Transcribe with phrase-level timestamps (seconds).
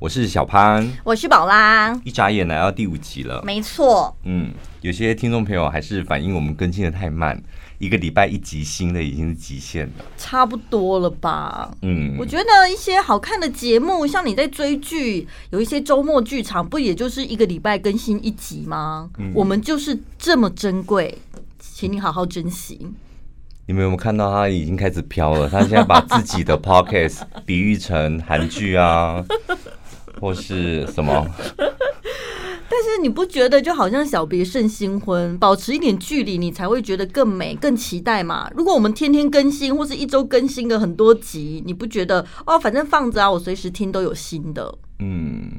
[0.00, 4.16] 我是小潘，我是宝拉，一眨眼来到第五集了，没错。
[4.22, 7.42] 嗯，有些听众朋友还是反映我们更新的太慢，
[7.78, 11.68] 一个礼拜一集新的已经是极限了，差不多了吧？
[11.82, 19.10] 嗯，我觉得一些好看的节目，像你在追剧，有一些周末剧场，不也就是一个礼拜更新一集吗？
[19.18, 21.18] 嗯，我们就是这么珍贵，
[21.58, 22.86] 请你好好珍惜。
[23.66, 25.50] 你们有没有看到他已经开始飘了？
[25.50, 29.24] 他现在把自己的 podcast 比喻成韩剧啊。
[30.20, 31.26] 或是什么？
[32.70, 38.48] 但是你不觉得就好像小别胜新婚，保持一点距离，你才会觉得更美、更期待嘛？
[38.54, 42.58] 如果我们天天更新，或是一周更新个很多集，你不觉得哦？
[42.58, 44.72] 反正放着啊，我随时听都有新的。
[45.00, 45.50] 嗯，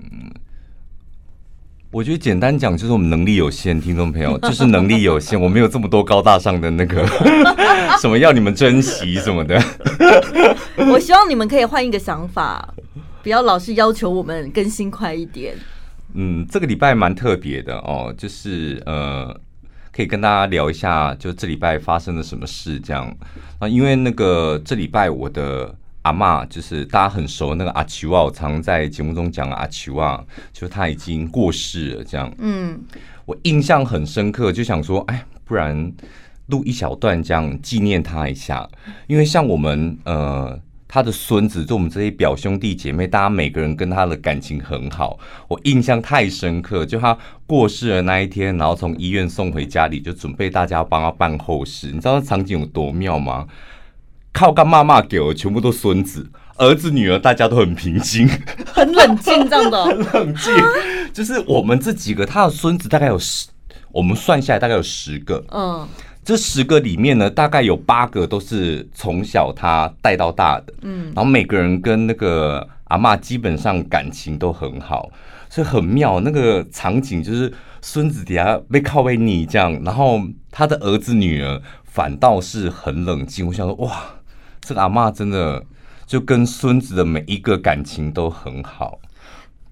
[1.92, 7.06] 我觉得简单讲就是我们能力有限，听众朋友就是能力有限，我没有这么多高大上的那个
[8.00, 9.60] 什么要你们珍惜什么的。
[10.92, 12.74] 我希望你们可以换一个想法。
[13.22, 15.56] 不要老是要求我们更新快一点。
[16.14, 19.38] 嗯，这个礼拜蛮特别的哦，就是呃，
[19.92, 23.16] 可以跟大家聊一下，就这礼拜发生了什么事这样
[23.60, 23.68] 啊。
[23.68, 32.34] 因为那个这礼拜我的阿嬷，就是大家很熟那个阿秋啊，我常在节目中讲阿秋啊，就他已经过世了这样。
[32.40, 32.82] 嗯，
[33.26, 35.94] 我印象很深刻，就想说，哎，不然
[36.48, 38.68] 录一小段这样纪念他一下，
[39.06, 40.60] 因为像我们呃。
[40.92, 46.84] 他的孙子，就我们这些表兄弟姐妹，大家每个人跟他的感情很好，我印象太深刻。
[46.84, 51.92] 就他过世的那一天，然后从医院送回家里，就准备大家帮他办后事。
[51.94, 53.46] 你知道场景有多妙吗？
[54.34, 58.28] 靠干妈妈给我全部都孙子、儿子、女儿，大家都很平静，
[58.74, 60.52] 很冷静，这样的， 很冷静。
[61.14, 63.48] 就是我们这几个，他的孙子大概有十，
[63.92, 65.46] 我们算下来大概有十个。
[65.52, 65.88] 嗯。
[66.30, 75.10] 这十个里面呢，大概有八个都是从小他带到大的，嗯，然后每个人跟那个阿嬷基本上感情都很好，
[75.50, 76.20] 所以很妙。
[76.20, 83.48] 那个场景就是孙子底下被靠背你这样，然后他的儿子女儿反倒是很冷静。
[83.48, 84.00] 我想说，哇，
[84.62, 85.66] 这个阿嬷真的
[86.06, 89.00] 就跟孙子的每一个感情都很好。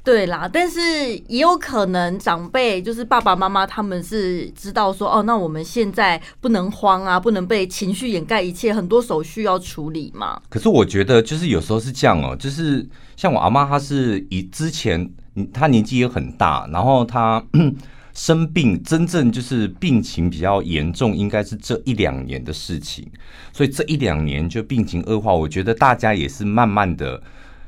[0.07, 0.79] 对啦，但是
[1.28, 10.41] 也有可能长辈就是爸爸妈妈，他们是知道说哦，那我们现在不能慌啊，不能被情绪掩盖一切，很多手续要处理嘛。
[10.47, 12.88] 可是我觉得就是有时候是这样哦，就是
[13.18, 15.12] 像我阿妈，她是以之前
[15.51, 17.44] 她年纪也很大，然后她
[18.16, 23.06] 生病，真正就是病情比较严重，应该是这一两年的事情，
[23.51, 27.22] 所以这一两年就病情恶化，我觉得大家也是慢慢的。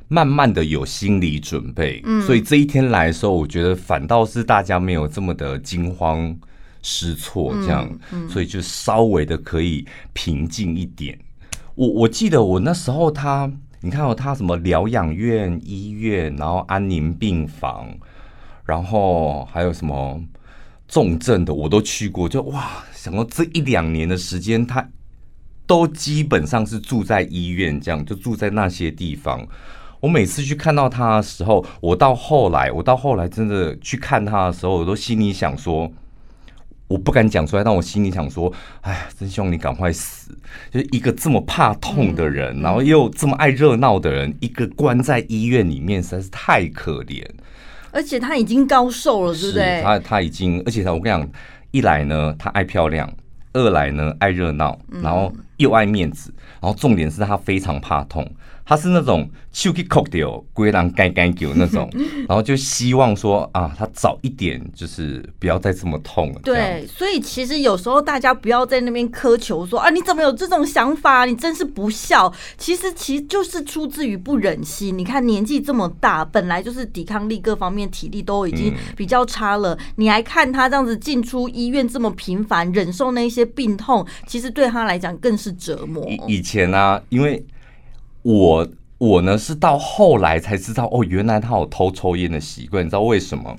[0.10, 6.36] 慢慢的有心理准备，嗯，所以这一天来的时候，我觉得反倒是大家没有这么的惊慌
[6.82, 7.88] 失措，这样，
[8.28, 11.18] 所以就稍微的可以平静一点。
[11.76, 13.50] 我我记得我那时候他，
[13.82, 17.88] 你看哦，他什么疗养院、医院，然后安宁病房，
[18.66, 20.20] 然后还有什么
[20.88, 24.90] 重症的，我都去过，就哇，想到这一两年的时间，他
[25.68, 29.48] 都基本上是住在医院，这样就住在那些地方。
[30.00, 35.92] 我每次去看到他的时候，我到后来，我到后来真的去看他的时候，我都心里想说，
[36.88, 38.52] 我不敢讲出来，但我心里想说，
[38.82, 40.36] 哎，真希望你赶快死。
[40.72, 47.24] 就是一个这么怕痛的人，然后又这么爱热闹的人，一个关在医院里面，实在是太可怜。
[47.92, 49.82] 而且他已经高寿了，对不对？
[49.84, 51.30] 他他已经，而且他我跟你讲，
[51.72, 53.08] 一来呢，他爱漂亮；
[53.54, 58.26] 二来呢，爱热闹，然后又爱面子，然后重点是他非常怕痛。
[58.70, 61.90] 他是那种手去抠掉，龟狼干干叫那种，
[62.30, 66.42] 然后就希望说啊，他早一点就是不要再这么痛了。
[66.44, 71.26] 对，所以其实有时候大家不要在那边苛求说啊，你怎么有这种想法？
[71.26, 72.32] 你真是不孝。
[72.60, 74.96] 其实其实就是出自于不忍心。
[74.96, 86.08] 你看年纪这么大，本来就是抵抗力各方面体力都已经比较差了，你还看他这样子进出医院这么频繁，忍受那些病痛，其实对他来讲更是折磨。
[86.08, 87.44] 以以前呢、啊，因为。
[88.22, 93.56] 我我呢是到后来才知道哦，原来他有偷抽烟的习惯，你知道为什么？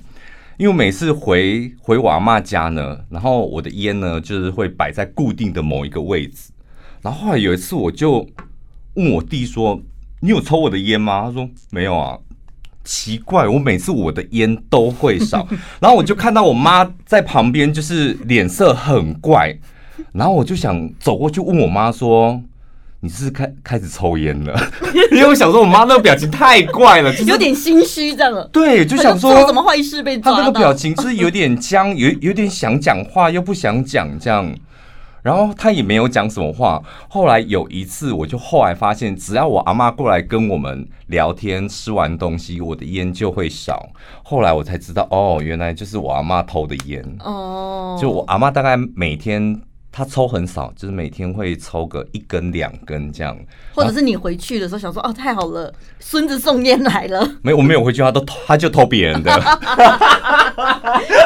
[0.58, 6.50] 因为每次回回我阿嬷家呢，然后我的烟呢就是会摆在固定的某一个位置，
[7.00, 8.26] 然后后来有一次我就
[8.94, 9.80] 问我弟说
[10.20, 12.18] ：“你有抽我的烟吗？”他说：“没有啊。”
[12.84, 15.48] 奇怪，我每次我的烟都会少，
[15.80, 19.58] 然后我就看到我妈在旁边，就是脸色很怪，
[20.12, 22.42] 然后我就想走过去问我妈说。
[23.02, 24.54] 你是开开始抽烟了？
[25.10, 28.48] 因为我想说，我妈那个表情太怪了，就是、有点心虚这样。
[28.52, 30.36] 对，就想说什么坏事被抓到。
[30.36, 34.54] 她那个表情就是有点僵，有有点想讲话又不想讲这样。
[35.22, 36.82] 然后他也没有讲什么话。
[37.08, 43.90] 后来有一次，我就后来发现，只要我阿妈过来跟我们聊天，吃完东西，我的烟就会少。
[44.22, 47.02] 后来我才知道，哦，原来就是我阿妈偷的烟。
[47.20, 49.60] 哦，就我阿妈大概每天。
[50.00, 53.36] 他抽很少，就是每天会抽个一根两根这样，
[53.74, 57.30] 或者是你回去的时候想说哦，太好了，孙子送烟来了。
[57.44, 59.30] 没有，我没有回去，他都，他就偷别人的。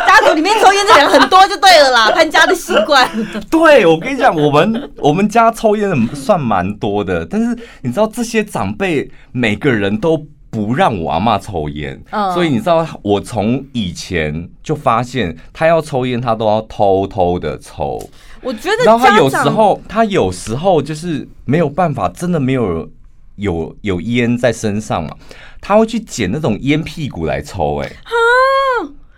[0.05, 3.09] 家族里面抽烟的人很多就对了啦， 潘家的习惯。
[3.49, 12.03] 对，我跟你讲，我们我们家抽烟的算蛮多的，但是你知道这些长辈每个人都不让我阿妈抽烟，
[12.35, 18.01] 所以你知道我从以前就发现他要抽烟，他都要偷偷的抽。
[18.45, 22.89] 我觉得，然后他有时候，他有时候就是没有办法，真的没有
[23.37, 25.17] 有有烟在身上嘛，
[25.61, 27.91] 他会去捡那种烟屁股来抽，哎，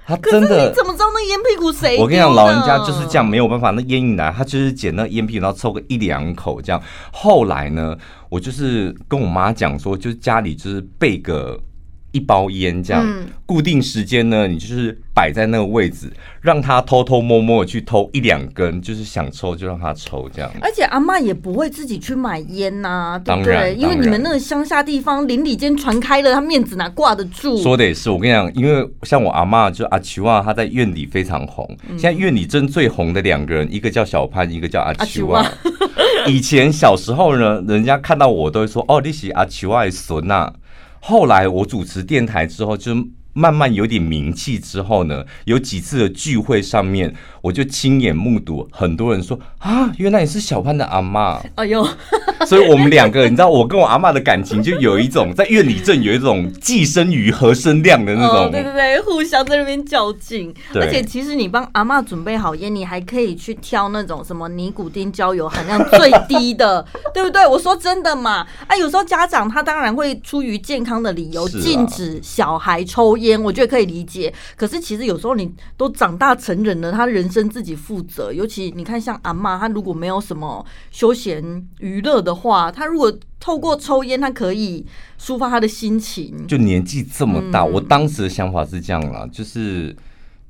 [0.07, 1.99] 他真的，你怎么知道那烟屁股谁？
[1.99, 6.81] 我跟你讲，老人家就是这样，没有办法，那烟一来，他就是捡那烟屁股，然后抽个一两口这样。
[7.13, 7.97] 后来呢，
[8.29, 11.61] 我就是跟我妈讲说，就是家里就是备个。
[12.17, 16.11] 一包烟这样，嗯、固定时间呢，你就是摆在那个位置，
[16.41, 20.51] 让他偷偷摸摸的去偷一两根，就是想抽就让他抽这样。
[20.63, 23.75] 而且阿妈也不会自己去买烟呐、啊，对不对？
[23.75, 27.63] 因为你们那个乡下地方邻里间传开了，他面子哪挂得住？
[27.63, 31.69] 说的也是，我跟你讲，因为像我阿妈就阿奇旺，他在院里非常红。
[31.91, 35.45] 嗯、现在院里真最红的两个人，一个叫小潘，一个叫阿奇旺。
[36.27, 40.51] 以前小时候呢，人家看到我都会说：“哦，你是阿奇旺的孙呐。”
[41.09, 42.93] 后来我主持电台之后，就
[43.33, 47.15] 慢慢有点名气之后呢，有几次的聚会上面，
[47.47, 51.41] 我就亲眼目睹很多人说啊，原来你是小潘的阿妈。
[51.55, 51.87] 哎呦，
[52.45, 58.51] 所以我们两个，你知道，我跟我阿妈的感情就有一种在院里镇有一种寄生于和生亮的那种。
[58.51, 60.53] 对对对，互相在那边较劲。
[60.75, 66.85] 而且其实你帮阿妈准备好烟，你还可以去挑那种什么尼古丁焦油含量最低的，
[67.15, 67.47] 对不对？
[67.47, 73.41] 我说真的嘛，啊，有时候家长他当然会出于健康的理由禁止小孩抽烟。
[73.41, 78.33] 我觉得可以理解，可是其实有时候你都长大成人了，他人生自己负责。
[78.33, 84.87] 尤其你看，像阿妈，她如果没有什么休闲娱乐的话，她如果透过抽烟，她可以
[85.21, 86.47] 抒发她的心情。
[86.47, 89.95] 就年纪这么大，嗯、我当时的想法是这样啦，就是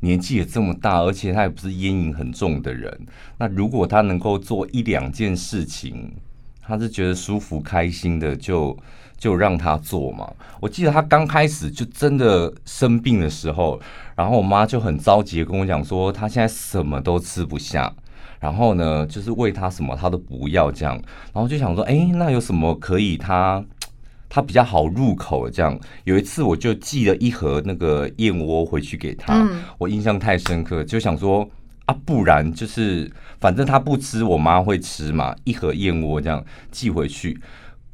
[0.00, 2.96] 年纪也这么大，而且他也不是烟瘾很重的人。
[3.38, 6.14] 那如果他能够做一两件事情，
[6.62, 8.76] 他是觉得舒服开心的，就。
[9.18, 10.30] 就让他做嘛。
[10.60, 13.80] 我记得他刚开始就真的生病的时候，
[14.16, 17.94] 然后我妈就很着急跟我讲说，她现在什么都吃不下，
[18.40, 20.94] 然后呢，就是喂她什么她都不要这样。
[21.32, 23.62] 然后就想说，哎，那有什么可以她
[24.28, 25.78] 她比较好入口这样？
[26.04, 29.46] 有一次我就寄了一盒那个燕窝回去给她，
[29.78, 31.48] 我印象太深刻，就想说
[31.84, 33.08] 啊，不然就是
[33.38, 37.38] 反正他不吃，我妈会吃嘛，一盒燕窝这样寄回去。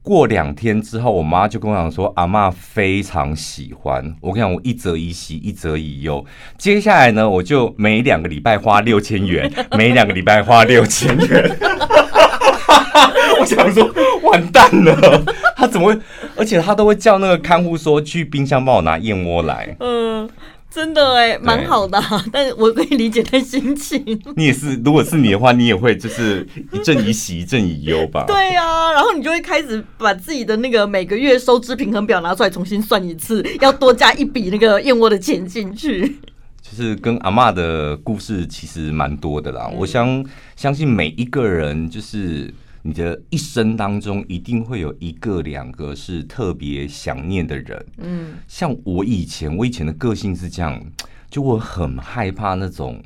[0.03, 4.15] 过两天之后，我妈就跟我讲说，阿妈非常喜欢。
[4.21, 6.25] 我跟你讲，我一则一喜，一则一忧。
[6.59, 11.57] 接下来呢，我就每两个礼拜花六千元， 每两个礼拜花六千元。
[13.41, 13.89] 我想说，
[14.23, 15.23] 完蛋了，
[15.57, 16.01] 他怎么会？
[16.37, 19.77] 而且他都会叫那个看护说，去冰箱帮我拿燕窝来。
[19.79, 20.29] 嗯。
[20.75, 24.03] 真的哎，蛮好的，对但是我可以理解他心情。
[24.37, 28.25] 你也是，如果是你的话，你也会就是一阵以喜，一阵以忧吧？
[28.27, 36.17] 对呀、啊，然后你就会开始把自己的那个每个月收支平衡表拿出来重新算一次，要多加一笔那个燕窝的钱进去。
[36.63, 40.25] 就是跟阿嬷的故事其实蛮多的啦，嗯、我相
[40.57, 42.53] 相信每一个人就是。
[42.85, 50.83] 你的一生当中一定会有一个两个是特别想念的人，嗯，像我以前，我以前的个性是这样，
[51.31, 53.01] 就我很害怕那种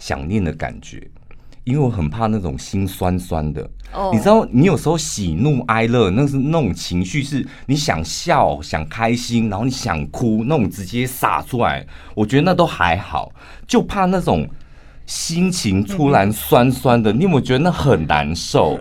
[0.00, 1.08] 想念的感觉，
[1.62, 3.62] 因为我很怕那种心酸酸的。
[3.92, 11.86] 哦，你知道，你有时候喜怒哀乐，那是那种情绪，是你想笑、想开心，然后你想哭，那种直接洒出来，
[12.16, 13.32] 我觉得那都还好，
[13.68, 14.48] 就怕那种。
[15.12, 18.80] 心情突然酸酸的，你有没有觉得那很难受？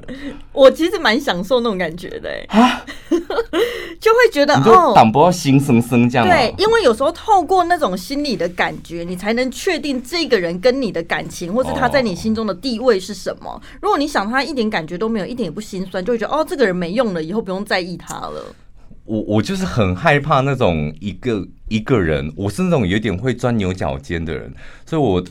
[0.53, 2.85] 我其实蛮享受那种感觉的，啊，
[3.99, 6.25] 就会觉得哦，挡不到心生生这样。
[6.25, 13.61] 对，因为有时候透过那种心理的感觉，你才能确定这个人跟你的感情，或是他在你心中的地位是什么。
[13.81, 18.55] 如果你想他一点感觉都没有，一点也不心酸，就会觉得哦，这个人没用了，以后不用在意他了。
[19.03, 24.53] 我我就是很害怕那种一个一个人，我是那种有点会钻牛角尖的人，
[24.85, 25.21] 所以我。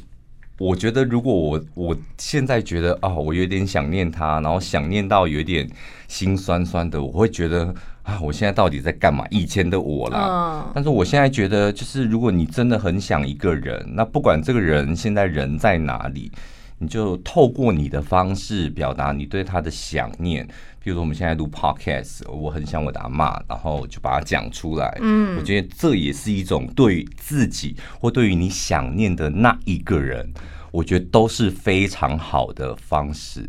[0.61, 5.67] 我觉得，如果我我现在觉得啊、哦，我有点想念他，然后想念到有点
[6.07, 9.25] 心酸酸的，我会觉得啊，我现在到底在干嘛？
[9.31, 16.31] 以前的我啦，但是我现在觉得，就是如果你真的很想一个人，那不管这个人现在人在哪里，
[16.77, 20.47] 你就透过你的方式表达你对他的想念。
[20.83, 24.97] 比如说我们现在录 podcast，我很想我的阿妈，然后就把它讲出来。
[25.01, 30.33] 嗯，我觉得这也是一种对于自己或对于你想念的那一个人，
[30.73, 33.49] 我觉得都是非常好的方式。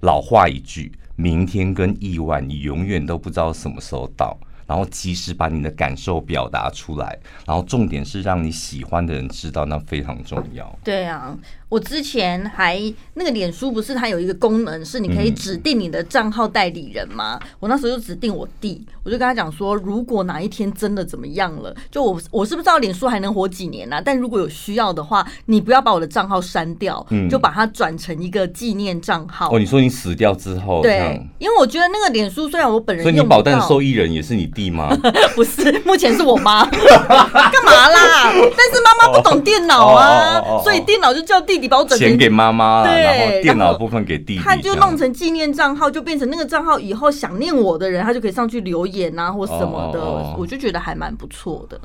[0.00, 4.36] 老话一句，明天跟意外，你永远都不知道什么时候到。
[4.64, 10.78] 然后及时把你的感受表达出来，然后重点是让你喜欢的人知道，那非常重要。
[10.82, 11.36] 对啊。
[11.72, 12.78] 我之前还
[13.14, 17.40] 那个脸书不是它有一个功能是你可以指定你的账号代理人吗？
[17.40, 24.02] 嗯、我那时候就指定我弟，我就跟他讲说，如果哪一天真的怎么样了，就我我是不知道脸书还能活几年呢、啊？
[24.04, 29.50] 但如果有需要的话，你不要把我的账号删掉，嗯、就把它转成一个纪念账号。
[29.50, 34.94] 哦，你说你死掉之后，对，因为我觉得那个脸书虽然我本人用，所以你保单受益人也是你弟吗？
[35.34, 36.68] 不是，目前是我妈。
[36.68, 38.30] 干嘛啦？
[38.30, 41.61] 但是妈妈不懂电脑啊，哦哦哦哦哦、所以电脑就叫弟。
[41.62, 50.00] 你把我整钱给妈妈，对，然后电脑部分给弟弟，他就弄成纪念账号，就变成那个账号，以后想念我的人，他就可以上去留言啊，或什么的，
[50.36, 51.80] 我就觉得还蛮不错的。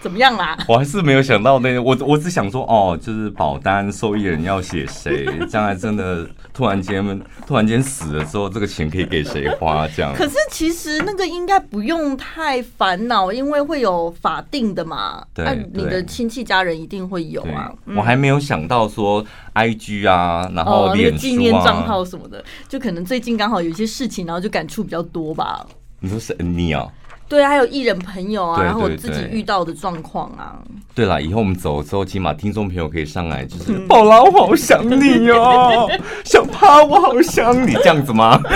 [0.00, 0.56] 怎么样啦？
[0.68, 6.24] 我还是没有想到那个，我我只想说，哦，就是保单受益人要写谁，将来真的
[6.54, 9.88] 突然间突然间死了之后，这个钱可以给谁花？
[9.88, 10.14] 这样。
[10.14, 15.24] 可是其实那个应该不用太烦恼，因为会有法定的嘛。
[15.34, 17.72] 对，啊、你的亲戚家人一定会有啊。
[17.86, 19.24] 嗯、我还没有想到说
[19.54, 25.66] ，IG 啊，然后脸纪、哦那个、念账号什么的，就可能最近刚好有一些事情，然后就感触比较多吧。
[26.00, 26.86] 你说是你啊？
[27.28, 30.56] 对啊，还有艺人朋友啊，对对对，然后我自己遇到的状况啊。
[30.94, 35.88] 对了，以后我们走的时候，起码听众朋友可以上来，就是宝拉，我好想你哦，
[36.24, 38.40] 小趴，我好想你，这样子吗？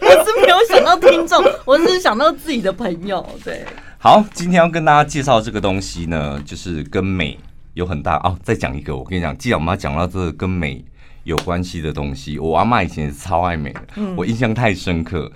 [0.00, 3.24] 我是没有想到听众，我是想到自己的朋友。
[3.44, 3.64] 对，
[3.98, 7.38] 好，今天要跟大家介绍这个东西呢，就是跟美
[7.74, 8.36] 有很大哦。
[8.42, 10.84] 再讲一个，我跟你讲，既然我们要讲到这个跟美
[11.24, 15.30] 有关系的东西，我阿妈以前是超爱美的，嗯、我印象太深刻。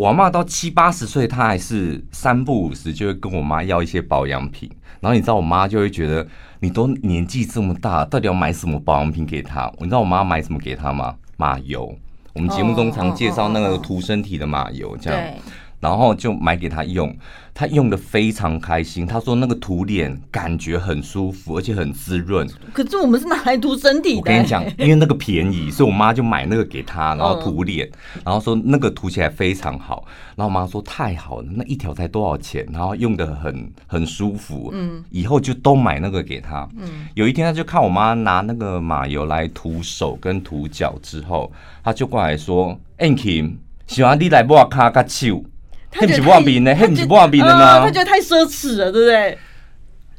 [0.00, 4.66] 我妈到七八十岁，她还是三不五十就会跟我妈要一些保养品。
[4.98, 6.26] 然后你知道，我妈就会觉得
[6.60, 9.70] 你都年纪这么大，到底要买什么保养品给她？
[9.78, 11.14] 你知道我妈买什么给她吗？
[11.36, 11.94] 马油。
[12.32, 15.34] 我们节目中常介绍那个涂身体的马油，这样。
[15.80, 17.16] 然后就买给她用。
[17.52, 22.48] 他用的非常开心，他说那个涂脸感觉很舒服，而且很滋润。
[22.72, 24.16] 可是我们是拿来涂身体的。
[24.18, 27.90] 我跟你讲，因为那个便宜，所以我妈就买那个给他，然后涂脸，
[28.24, 30.06] 然后说那个涂起来非常好。
[30.36, 32.66] 然后我妈说太好了，那一条才多少钱？
[32.72, 34.70] 然后用的很很舒服。
[34.72, 36.66] 嗯，以后就都买那个给他。
[36.78, 41.52] 嗯，有一天他就看我妈拿那个马油来涂手跟涂脚之后，
[41.84, 43.52] 他就过来说：“Anki，
[43.86, 45.44] 喜欢你来抹卡卡手。”
[45.90, 46.74] 他不是不冰呢？
[46.74, 47.80] 他不是不冰的吗？
[47.80, 49.38] 他觉得太奢侈了，对不对？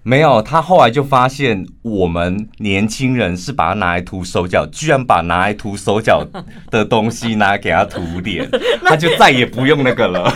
[0.03, 6.25] 没有，他后来就发现我们年轻人是把它拿来涂手脚，居然把拿来涂手脚
[6.71, 8.49] 的东西拿来给他涂脸，
[8.83, 10.33] 他就再也不用那个了。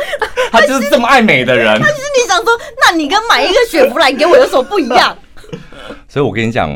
[0.52, 1.80] 他就是这么爱美的人。
[1.80, 2.46] 他其实你想说，
[2.80, 5.16] 那你跟买一个雪佛兰给我有什么不一样？
[6.08, 6.70] 所以我跟你讲，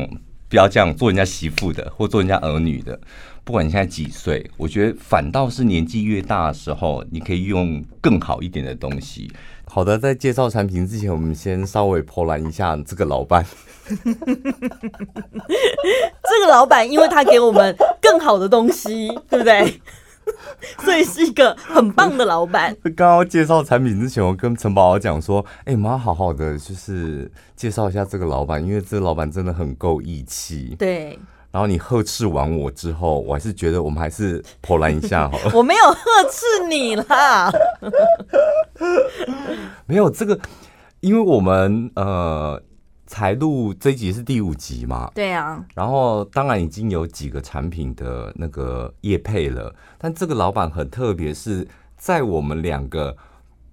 [0.49, 2.99] 不要这样做人家媳妇的，或做人家儿女的。
[3.45, 9.33] 不管你现在几岁，我觉得反倒是年纪越大的时候，你可以用更好一点的东西。
[9.65, 13.45] 好的，在介绍产品之前，我们先稍微破烂一下这个老板。
[13.89, 14.07] 这
[16.41, 19.81] 个老板，因为他给我们更好的东西，对不对？
[20.85, 22.77] 所以是一个很棒的老板。
[22.95, 31.19] 刚刚介绍产品之前，我跟陈宝宝讲说：“哎、欸，妈，好好的，就是介绍一下这个老板，因为这个老板真的很够义气。”对。
[31.51, 35.53] 然后你呵斥完我之后，我还是觉得我们还是破烂一下好了。
[35.57, 35.97] 我没有呵
[36.31, 37.51] 斥你啦，
[39.87, 40.39] 没有这个，
[41.01, 42.63] 因为我们呃
[43.07, 45.11] 才录这一集是第五集嘛。
[45.15, 45.65] 对啊。
[45.75, 51.67] 然后当然已经有几个产品的那个业配了，但这个老板很特别，是
[51.97, 53.17] 在我们两个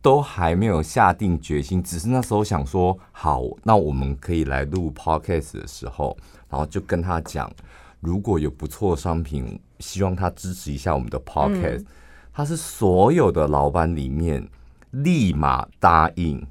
[0.01, 6.17] 都还没有下定决心，只是那时候想说好，那我们可以来录 podcast 的时候。
[6.49, 7.51] 然后就跟他讲，
[7.99, 11.85] 如果有不错的商品，希望他支持一下我们的 podcast。
[12.31, 14.47] 他是所有的老板里面
[14.91, 16.41] 立马答应。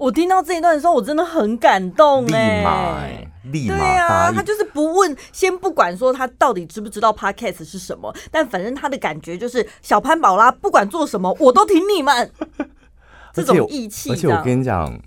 [0.00, 4.34] 我听到这一段的时候，我真的很感动哎，立马，立马答应。
[4.34, 12.32] 他就是不问，先不管说他到底知不知道 podcast 是什么，但反正他的感觉就是小潘宝拉不管做什么，我都挺你们。
[13.34, 14.98] 这种义气，而且我跟你讲。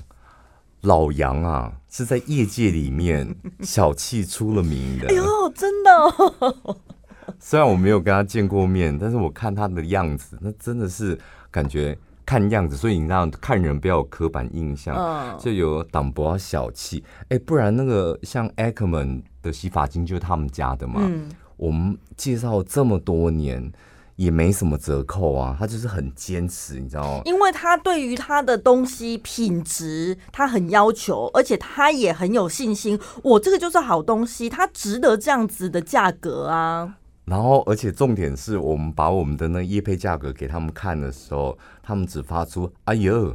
[0.83, 5.07] 老杨啊，是在业界里面小气出了名的。
[5.07, 6.77] 哎呦，真的哦！
[7.39, 11.17] 虽然我没有跟他见过面，但是我看他的样子，那真的是
[11.49, 17.03] 感觉看样子，所以你让看人不要有刻板印象，嗯、就有挡不要小气。
[17.23, 21.01] 哎、欸，不然那个像 Ackerman 的洗发精就是他们家的嘛。
[21.03, 23.71] 嗯、我们介绍这么多年
[24.15, 27.21] 也没什么折扣啊，他就是很坚持，你知道吗？
[27.25, 36.95] 因为他对于他的东西品质他很要求，而且他也很有信心，我这个就是好东西，它值得这样子的价格啊。
[37.25, 43.33] 然后，而且重点是我们把我们的那业配价格给他们看的时候，他们只发出“哎呦，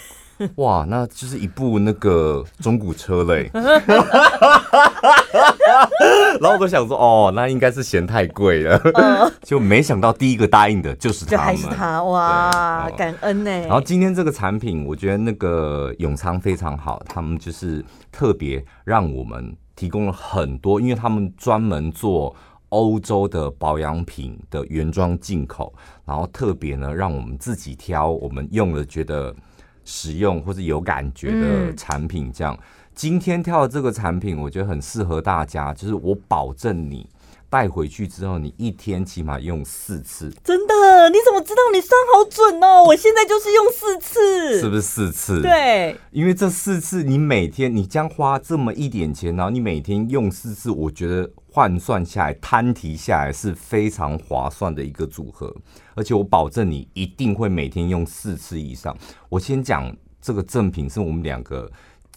[0.56, 3.50] 哇，那就是一部那个中古车嘞。
[6.38, 13.50] ”然后我都想说，哦，那应该是嫌太贵了，呃、就没想到第一个答应的就是他们，还是他哇，哦、感恩呢。
[13.50, 17.82] 然后今天这个产品，我觉得那个永昌非常好，他们就是
[18.12, 22.36] 特别让我们提供了很多，因为他们专门做。
[22.70, 25.72] 欧洲的保养品的原装进口，
[26.04, 29.32] 然后特别呢，让我们自己挑我们用了觉得
[29.84, 32.32] 实用或者有感觉的产品。
[32.32, 32.58] 这样，
[32.94, 37.08] 今天挑的这个产品，我觉得很适合大家，就是我保证你。
[37.50, 40.32] 带回去之后，你一天起码用四次。
[40.44, 41.10] 真的？
[41.10, 41.62] 你怎么知道？
[41.74, 42.84] 你算好准哦！
[42.84, 45.42] 我现在就是用四次，是不是四次？
[45.42, 55.54] 对，因为这四次你每天你将花这么一点钱，然后你每天用四次，我觉得换算下来摊提下来是非常划算的一个组合。
[55.94, 58.96] 而且我保证你一定会每天用四次以上。
[59.28, 61.70] 我先讲这个赠品是我们两个。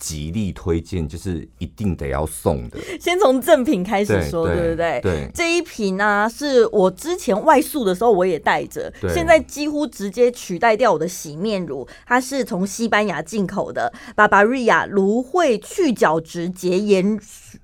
[0.03, 2.77] 极力推荐，就是一定得要送的。
[2.99, 4.99] 先从正品开始说，对，不对？
[5.01, 11.87] 对，这一瓶呢、啊，是我之前外宿的时候我也带着，对现在几乎直接取代掉我的洗面乳。
[12.05, 17.17] 它是从西班牙进口的，Barbaria 芦荟去角质洁颜，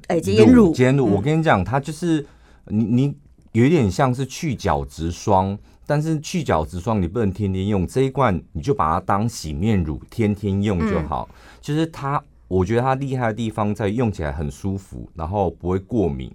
[0.07, 0.71] 哎，洁颜乳。
[0.71, 2.25] 洁颜乳，我跟你讲，它就是
[2.67, 3.15] 你你
[3.51, 5.59] 有一点像是去角质霜。
[5.91, 11.27] 但是去角质霜你不能天天用，这一罐你就把它当洗面乳天天用就好。
[11.31, 16.29] 嗯、就是它，我觉得它厉害的地方在用起来很舒服，然后不会过敏，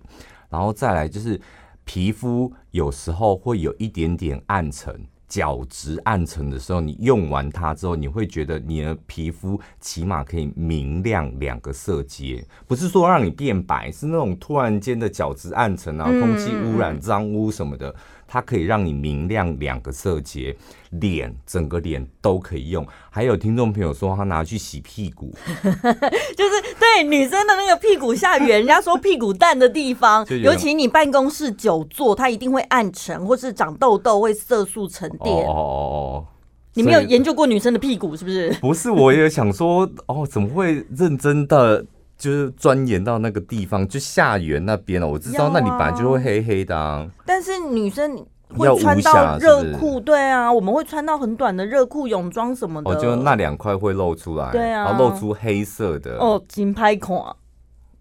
[0.48, 1.38] 然后再来就是
[1.84, 4.98] 皮肤有时候会有一点点暗沉。
[5.26, 17.92] 角质暗沉的时候，你用完它之后，你会觉得你的皮肤起码可以明亮两个色阶，不是说让你变白，是那种突然间的角质暗沉啊，空气污染、脏污什么的，
[18.34, 20.56] 它可以让你明亮两个色阶，
[20.90, 22.84] 脸整个脸都可以用。
[23.08, 35.32] 还有听众朋友说他拿去洗屁股， 就是对女生的那个屁股下缘，人家说屁股蛋的地方，尤其你办公室久坐，它一定会暗沉，或是长痘痘，会色素沉淀。
[35.46, 36.26] 哦哦哦，
[36.74, 38.52] 你没有研究过女生的屁股是不是？
[38.60, 45.06] 不是，我也想说，哦，怎么会认真的就是钻研到那个地方，就下缘那边了？
[45.06, 47.06] 我知道那里本来就会黑黑的啊。
[47.24, 48.26] 但是女生。
[48.56, 52.88] 会穿到热裤，对啊，我们会穿到很短的热裤、泳装什么的。
[52.88, 56.18] 哦，就那两块会露出来，对啊，然后露出黑色的。
[56.18, 57.18] 哦，金拍款。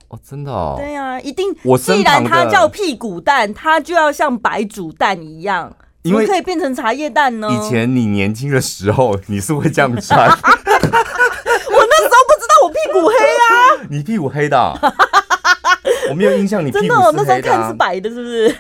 [0.10, 0.76] 哦，真的哦。
[0.78, 1.48] 对啊，一定。
[1.64, 7.50] 我既然它叫屁股蛋，它就要像白煮蛋一样，怎么可以变成茶叶蛋呢？
[7.50, 10.30] 以前你年轻的时候，你是会这样穿。
[10.30, 13.88] 我那时候不知道我屁股黑啊。
[13.90, 14.78] 你屁股黑的啊？
[16.10, 17.02] 我没有印象，你屁股是黑的啊？
[17.02, 18.56] 真的，我那时候看是白的，是不是？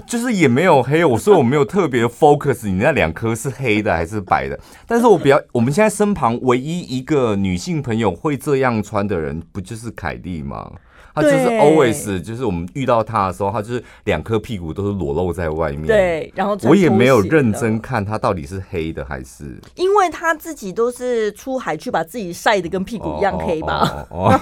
[0.06, 4.58] 就是也没有黑，我说我没有特别 focus，你那两颗是黑的还是白的？
[4.86, 10.70] 但是我比较， 我们现在身旁唯一一个女性朋友会这样穿的人，不就是凯蒂吗？
[11.14, 15.86] 他就是 always，就是我们遇到他的时候，他就是两颗屁股都是裸露在外面。
[15.86, 24.06] 对，然后我也没有认真看他到底是黑的还是，因为他自己都是出海去把自己晒的跟屁股一样黑吧。
[24.10, 24.28] 哦，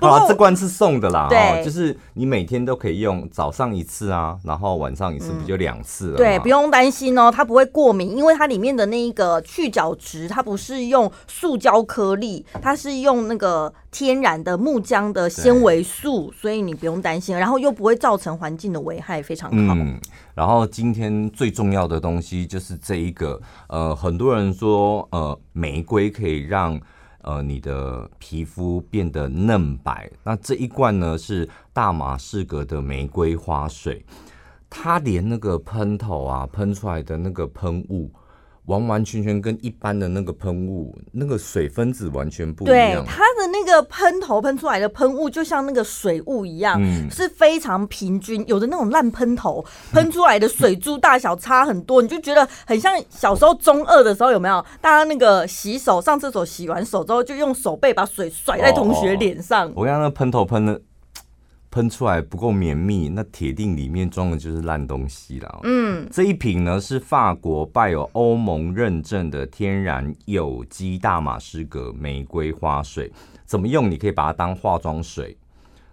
[0.00, 6.16] 好，这罐是送的啦，对，就是你每天都可以用，早上一次啊，然后晚上一次，不就两次了？
[6.18, 13.72] 对，不用担心哦，它不会过敏，因为它里面的那一个去角质，它不是用塑胶颗粒，它是用那个。
[13.92, 19.74] 天然的木浆的纤维素，所以你不用担心，然后又不会造成环境的危害，非常好。
[19.74, 20.00] 嗯，
[20.34, 26.80] 然后今天最重要的东西就是这一个，呃，很多人说，呃，玫瑰可以让
[27.20, 34.02] 呃你的皮肤变得嫩白，那这一罐呢是大马士革的玫瑰花水，
[34.70, 38.10] 它连那个喷头啊喷出来的那个喷雾。
[38.66, 42.74] 完完全全跟一般的那个喷雾，那个水分子完全不一样。
[42.74, 43.24] 对，它
[43.74, 48.44] 个喷头喷出来的喷雾，就像那个水雾一样，嗯、是非常平均。
[48.46, 54.64] 有的那种烂喷头喷出来的水珠大小差很多，你就觉得很像小时候中二的时候，有没有？
[54.80, 59.66] 大家那个洗手上厕所洗完手之后，就用手背把水甩在同学脸上。
[59.66, 60.80] 哦哦哦，我看那喷头喷的。
[61.74, 65.60] 喷出来不够绵密，那铁定里面装的就是烂东西了。
[65.62, 73.10] 嗯，这一瓶呢是法国拜有欧盟认证的天然有机大马士革玫瑰花水，
[73.52, 73.90] 怎么用？
[73.90, 75.36] 你可以把它当化妆水。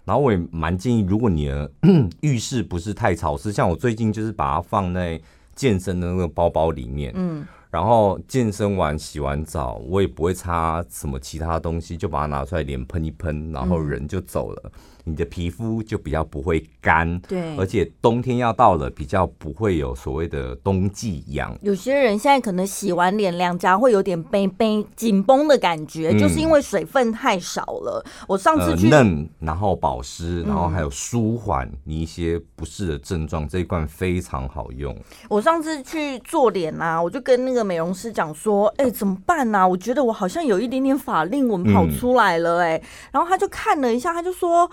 [0.06, 1.70] 然后我也蛮建议，如果你的
[2.22, 5.20] 浴室不是太潮湿，像我最近就是把它放在
[5.56, 7.12] 健身的那个包包里面。
[7.18, 7.46] 嗯。
[7.70, 14.62] 然后健身完洗完澡，我也不会擦什么其他东西，就把它拿出来脸喷一喷，然后人就走了。
[14.64, 14.72] 嗯
[15.10, 21.58] 你的皮肤就比较不会干，对，而且冬天要到了，比较不会有所谓的冬季痒。
[21.62, 28.06] 有些人现在可能洗完脸，两颊会有点绷绷紧绷的感觉，嗯，就是因为水分太少了。
[28.28, 34.96] 我上次去，呃、嫩，然后保湿，然后还有舒缓你一些不适的症状，嗯，这一罐非常好用。
[35.28, 39.68] 我上次去做脸啊，我就跟那个美容师讲说：“哎，欸，怎么办啊？
[39.68, 44.70] 我觉得我好像有一点点法令纹跑出来了，欸。”哎，然后他就看了一下，他就说。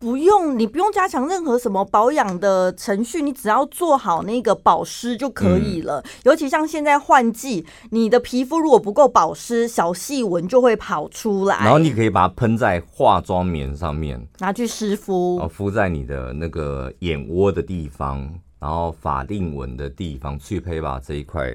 [0.00, 6.00] 不用，你不用加强任何什么保养的程序，你只要做好那个保湿就可以了。
[6.00, 11.58] 嗯、尤其像现在换季，你的皮肤如果不够保湿，小细纹就会跑出来。
[11.58, 18.26] 然后你可以把它喷在化妆棉上面，拿去湿敷，然后敷在你的那个眼窝的地方，
[18.58, 21.54] 然后法令纹的地方，去配吧这一块，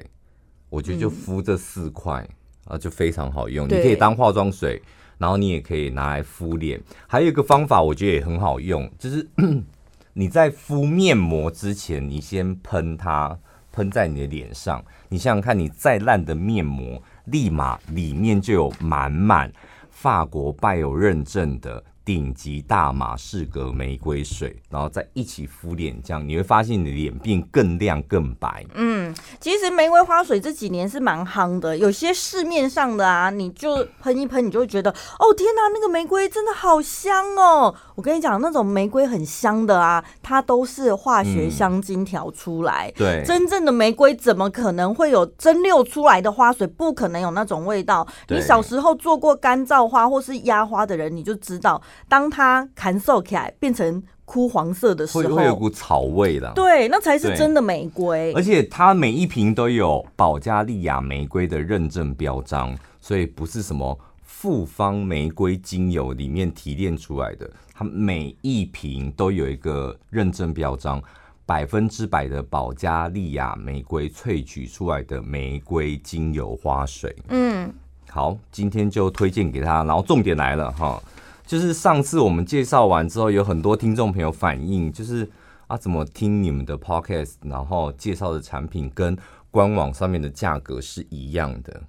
[0.70, 2.24] 我觉得就敷这四块、
[2.66, 3.66] 嗯、啊，就非常好用。
[3.66, 4.80] 你可以当化妆水。
[5.18, 9.26] 然后你也可以拿来敷脸，还有一个方法，我觉得也很好用，就是
[10.14, 13.38] 你在敷面膜之前，你先喷它，
[13.72, 14.84] 喷在你的脸上。
[15.08, 19.52] 你想想看，你再烂的面膜，立马里面就有满满
[19.90, 21.82] 法国拜有认证的。
[22.06, 28.64] 顶级大马士革玫瑰水，然后再一起敷脸，这样你会发现你的脸变更亮更白。
[28.74, 37.74] 嗯，其实玫瑰花水这几年是蛮夯的，有些市面上的啊，你就喷一喷，你就会觉得哦天哪，那个玫瑰真的好香哦！
[37.96, 42.88] 我跟你讲，那种玫瑰很香的啊，它都是化学香精调出来。
[42.90, 46.64] 嗯、对，真正的玫瑰怎么可能会有蒸馏出来的花水？
[46.68, 48.06] 不可能有那种味道。
[48.28, 51.82] 你小时候做过干燥花或是压花的人，你就知道。
[52.08, 56.52] 当它干瘦起来变成枯黄色的时候，会会有股草味的。
[56.54, 58.32] 对，那才是真的玫瑰。
[58.32, 67.48] 而且它每一瓶都有保加利亚玫瑰的认证标章，所以不是什么复方玫瑰精油里面提炼出来的。
[67.72, 71.00] 它每一瓶都有一个认证标章，
[71.44, 77.14] 百分之百的保加利亚玫瑰萃取出来的玫瑰精油花水。
[77.28, 77.72] 嗯，
[78.08, 79.84] 好，今天就推荐给他。
[79.84, 81.00] 然后重点来了哈。
[81.46, 85.30] 就是上次我们介绍完之后，有很多听众朋友反映，就是
[85.68, 89.16] 啊，怎么听你们的 podcast，然后介绍的产品跟
[89.50, 91.82] 官网上面的价格是一样的？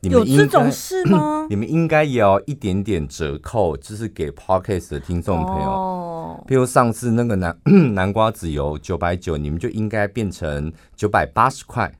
[0.00, 1.46] 你们有这种事吗？
[1.48, 5.70] 你们应该也要一点点折扣，就是给 podcast 的听众朋友。
[5.70, 7.56] 哦，比如上次那个南
[7.94, 11.92] 南瓜籽油九百九，你们就应该变成九百八十块，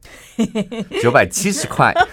[1.01, 1.95] 九百七十块。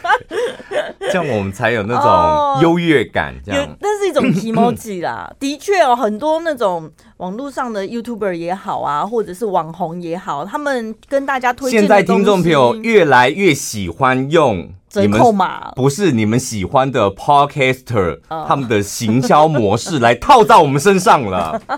[1.12, 3.75] 这样我们才有那种优越感，这样。
[4.19, 11.82] 种 emoji 啦，的确哦，很多那种网络上的 YouTuber 也好啊，或者是网红也好，他们跟大家推荐。
[11.82, 21.62] 现在听众朋友越来越喜欢用折扣码，不是你们喜欢的 Podcaster 他们的行销模式来套在我们身上了。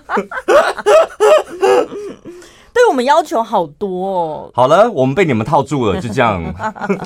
[2.73, 4.51] 对我们要求好多哦。
[4.53, 6.41] 好了，我们被你们套住了，就这样。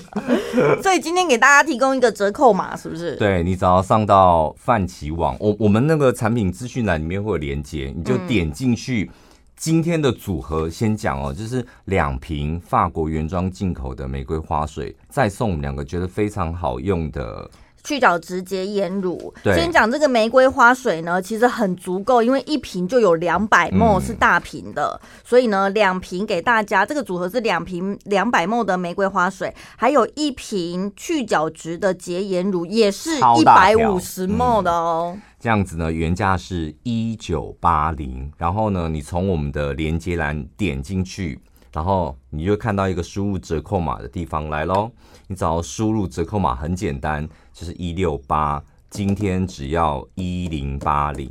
[0.81, 3.15] 所以今天给大家提供一个折扣码，是不是？
[3.15, 9.09] 对，你只要上到泛起网，我我们那个产品资讯栏里面会有连接，你就点进去。
[9.55, 17.49] 今天的组合先讲哦，就是两瓶法国原装进口的玫瑰花水，再送我们两个觉得非常好用的。
[17.85, 35.21] 去角质洁颜乳，先讲这个玫瑰花水呢，其实很足够，因为一瓶就有两百 ml 是大瓶的，嗯、所以呢，两瓶给大家，这个组合是两瓶两百 ml 的玫瑰花水，还有一瓶去角质的洁颜乳，也是一百五十 ml 的哦、嗯。
[35.39, 41.39] 这样子呢，原价是一九八零，然后呢，你从我们的连接栏点进去。
[41.71, 44.89] 然后你就看到一个输入折扣码的地方来喽，
[45.27, 51.29] 你只要输入折扣码很简单，就是一六八，今天只要一零八零，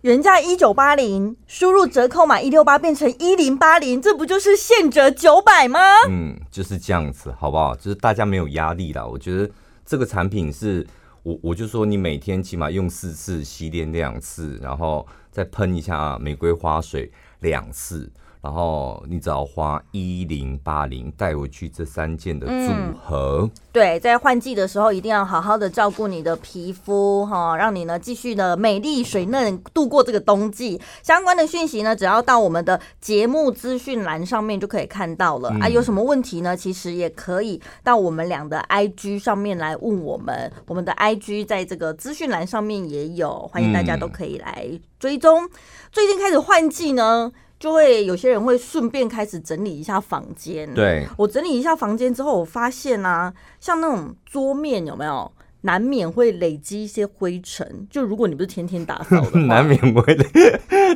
[0.00, 5.80] 原价一九八零，输入折扣码一六八变成一零八零，这不就是现折九百吗？
[6.08, 7.74] 嗯，就是这样子，好不好？
[7.76, 9.04] 就是大家没有压力啦。
[9.04, 9.50] 我觉得
[9.84, 10.86] 这个产品是
[11.22, 18.10] 我我就说你每天起码用四次，洗脸两次，然后再喷一下玫瑰花水两次。
[18.46, 23.40] 然后你只要花一零八零带回去这三件的组合。
[23.42, 30.80] 嗯、对，在换季的时候一定要好好的照顾你的皮肤哈，让你呢继续的美丽水嫩度过这个冬季。
[31.02, 35.68] 相关的讯息呢，只要到我们的节目资讯栏上面就可以看到了、嗯、啊。
[35.68, 36.56] 有什么问题呢？
[36.56, 45.44] 其实也可以到我们俩的 IG 上面来问我们，我们的 IG 在这个资讯栏上面也有，欢迎大家都可以来追踪。
[45.46, 45.50] 嗯、
[45.90, 47.32] 最近开始换季呢。
[47.58, 50.72] 就会有些人会顺便开始整理一下房间。
[50.74, 55.30] 对，我整理一下房间之后，我发现啊，像那种桌面有没有？
[55.66, 60.24] 难免会累积一些灰尘，就如果你不是天天打扫的， 难免会累。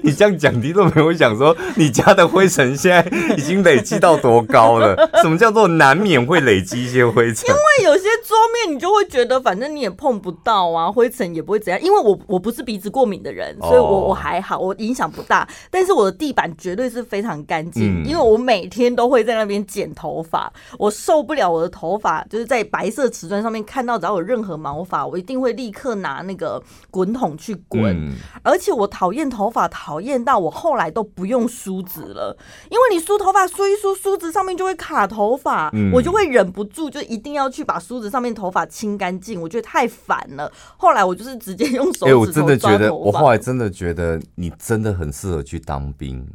[0.04, 4.96] 你这样讲，听众朋友会想说，你家的灰尘现在已经累积到多高了？
[5.20, 7.48] 什么叫做难免会累积一些灰尘？
[7.48, 11.82] 因为有些桌面你就会觉得，反正你也碰不到啊，灰尘也不会怎样。
[11.82, 15.48] 因为我我不是鼻子过敏的人，所以我我还好，我影响不大。
[15.68, 24.59] 但是我的地板绝对是非常干净，嗯、因为我每天都会在那边剪头发，我受不了我的头发就是在白色瓷砖上面看到只要有任何。
[24.60, 32.36] 毛发，我一定会立刻拿那个滚筒去滚，嗯、而且我讨厌头发，讨厌到我后来都不用梳子了，
[32.70, 40.52] 因为你梳头发梳一梳，梳子上面就会卡头发，嗯、我就会忍不住就一定要去把梳子上面头发清干净，我觉得太烦了。
[40.76, 42.12] 后来我就是直接用手指头抓头发。
[42.12, 46.26] 哎、欸，我真的觉得，我后来真的觉得你真的很适合去当兵，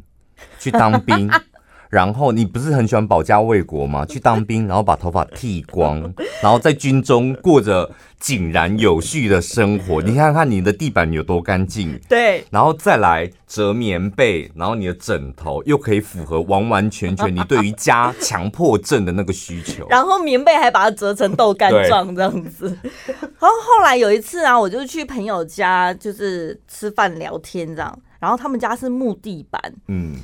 [0.59, 1.29] 去当兵。
[1.89, 4.05] 然后你不是很喜欢保家卫国吗？
[4.09, 6.01] 去当兵，然后把头发剃光，
[6.41, 10.01] 然后在军中过着井然有序的生活。
[10.01, 19.87] 你看看你的地板有多干净，对，然后再来折棉被，然后你的枕头又可以符合完完全全你对于家强迫症的那个需求。
[19.91, 22.67] 然后棉被还把它折成豆干状这样子。
[22.85, 30.15] 然后后来有一次啊，我就去朋友家，就是吃饭聊天这样，然后他们家是木地板，嗯。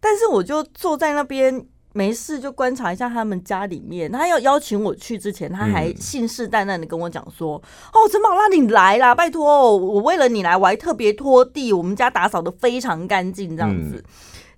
[0.00, 4.10] 但是我就坐在那边没事，就观察一下他们家里面。
[4.10, 7.60] 他要邀请我去之前，他还信誓旦旦的跟我讲说
[7.92, 13.96] ：“嗯、哦，陈宝拉，你来啦，拜托，我为了你来，我还特别拖地，我们家打扫得非常干净，这样子。
[13.96, 14.04] 嗯”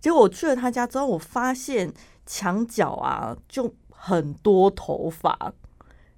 [0.00, 1.92] 结果我去了他家之后，我发现
[2.26, 5.52] 墙角啊就很多头发。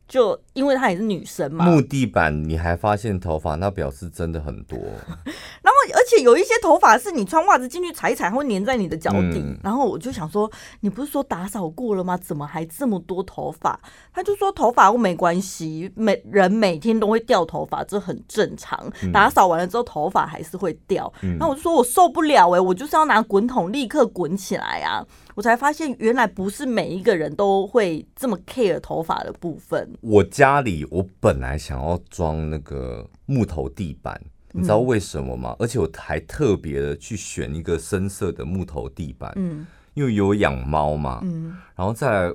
[0.07, 4.79] 就因为她也是女生嘛，木地板你还发现头发，那表示真的很多。
[5.63, 9.41] 然后而且有一些头发是你穿袜子进去踩一踩，会粘在你的脚底。
[9.43, 12.17] 嗯、然后我就想说，你不是说打扫过了吗？
[12.17, 13.79] 怎么还这么多头发？
[14.13, 18.91] 他就说头发没关系，每人每天都会掉头发，这很正常。
[19.13, 21.13] 打扫完了之后头发还是会掉。
[21.23, 25.05] 嗯、那我就说我受不了哎、欸，我就是要拿滚筒立刻滚起来啊！
[25.35, 29.93] 我才发现原来不是每一个人都会这么 care 头发的部分。
[30.01, 34.21] 我家里我本来想要装那个木头地板，
[34.53, 35.51] 你知道为什么吗？
[35.51, 42.35] 嗯、而且我还特别的去选一个深色的木头地板，嗯，因为有养猫嘛，嗯，然后再来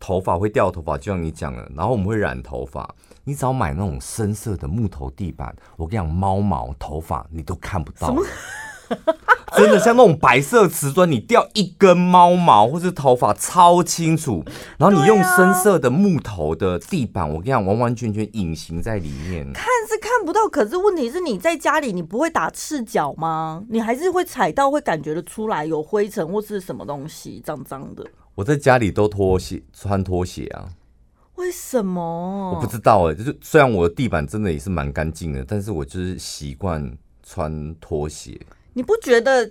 [0.00, 8.16] 头发会掉头发，就像你讲的，然后我们会染头发，你只要买那种深色的木头地板，我跟你讲，猫毛头发你都看不到。
[9.56, 14.44] 真的像那种白色瓷砖，你掉一根猫毛或是头发超清楚。
[14.78, 20.48] 然后你用深色的木头的地板，我跟你讲，完完全全隐形在里面，看是看不到。
[20.48, 23.64] 可是问题是你在家里，你不会打赤脚吗？
[23.68, 28.04] 你还是会踩到，会感觉得出来有灰尘或是什么东西脏脏的。
[28.36, 30.68] 我在家里都拖鞋，穿拖鞋啊。
[31.34, 32.52] 为什么？
[32.54, 38.38] 我不知道哎、欸，就是虽然我的地板真的也是蛮干净的，但是我就是习惯穿拖鞋。
[38.74, 39.50] 你不觉得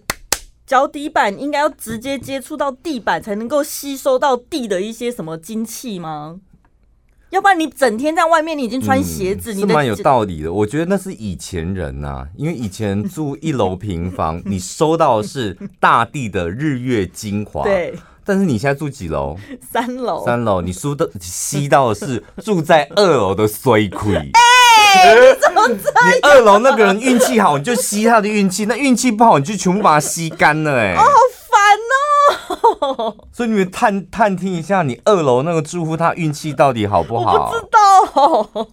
[0.65, 6.39] 脚底板应该要直接接触到地板，才能够吸收到地的一些什么精气吗？
[7.31, 10.51] 要不然你整天在外面，你已经穿鞋子，你、嗯、是蛮有道理的。
[10.51, 17.61] 我觉得那是以前人呐、啊，因为以前住一楼平房， 你收到的是大地的日月精华。
[17.63, 17.93] 对，
[18.25, 19.37] 但是你现在住几楼？
[19.61, 20.25] 三楼。
[20.25, 24.31] 三楼，你输的吸到的是住在二楼的衰亏。
[25.15, 26.09] 你怎么这样？
[26.13, 30.77] 你二楼那个人运气好，你就吸他的运气；那运气不好，你就全部把它吸干了。
[30.79, 31.98] 哎，哦，好烦哦！
[33.31, 37.33] 所以你们探探听一下，你二楼那个住户他运气到底好不好？
[37.33, 38.67] 我不知道。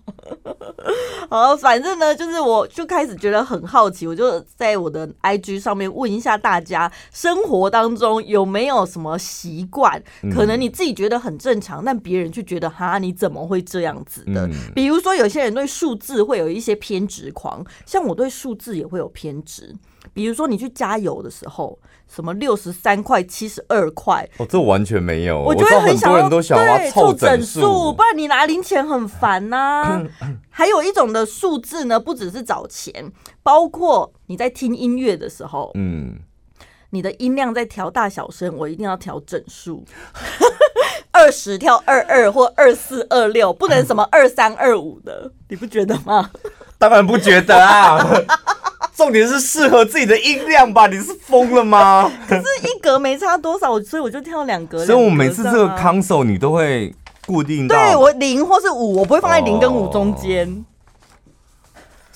[1.29, 10.01] 好，反正呢，就是我就开始觉得很好奇，我就在我的 IG 上面问一下大家，生活当中有没有什么习惯，
[10.33, 14.49] 可能你自己觉得很正常，但别人却觉得哈，你怎么会这样子的？
[14.75, 19.75] 比如说，有些人对数字会有一些偏执狂，像我对数字也会有偏执。
[20.13, 25.41] 比如说，你去加油的时候，什么六十三块、七十二块，哦，这完全没有。
[25.43, 30.03] 我觉得很多人都想要凑整数，不然你拿零钱很烦呐。
[30.51, 36.21] 还有一种的数字呢，不只是找钱，包括你在听音乐的时候，嗯，
[36.91, 39.85] 你的音量在调大小声，我一定要调整数，
[41.13, 46.31] 二十跳二二或二四二六，不能什么二三二五的，你不觉得吗？
[46.79, 47.99] 当然不觉得啊，
[48.97, 50.87] 重点是适合自己的音量吧？
[50.87, 52.11] 你是疯了吗？
[52.27, 54.85] 可是一格没差多少，所以我就跳两格。
[54.87, 56.95] 所以我每次这个 console 你都会
[57.27, 60.49] 固定到，对我零或是五，我不会放在零跟五中间。
[60.49, 60.65] 哦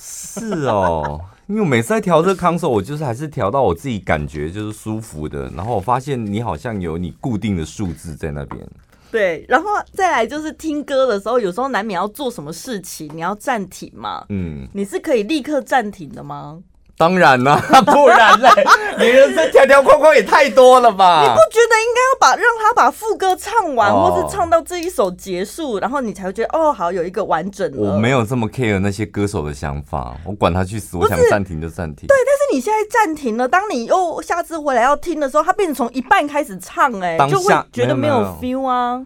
[0.03, 5.51] 是哦，因为我每次在调这个 console，我就是还是调到我自己感觉就是舒服的。
[5.51, 8.67] 然后我发现你好像有你固定的数字在那边。
[9.11, 14.25] 对，然后再来就是听歌的时候，有时候难免要做什么事情，你要暂停嘛。
[14.29, 16.61] 嗯，你是可以立刻暂停的吗？
[17.01, 18.51] 当然啦， 不然嘞，
[19.01, 21.23] 你人生条条框框也太多了吧？
[21.23, 27.79] 你不觉得应该要把让他把副歌唱完，哦、或是唱到这一首结束，然后你才会觉得哦，好有一个完整的。
[27.79, 32.07] 我没有这么 care 那些歌手的想法，我管他去死，我想暂停就暂停。
[32.07, 39.01] 对，但是你现在暂停了，当你又下次回来要听的时候，他变成从一半开始唱，欸，哎，就会觉得没有 feel 啊。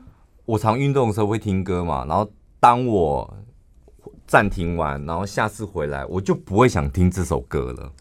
[0.47, 2.29] 我常运动的时候会听歌嘛，然后
[2.59, 3.33] 当我。
[4.27, 7.93] 暂停完，然后下次回来我就不会想听这首歌了。